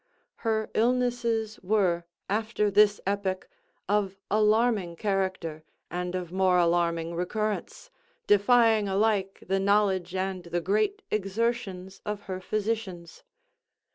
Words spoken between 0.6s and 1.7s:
illnesses